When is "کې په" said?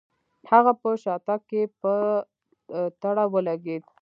1.49-1.93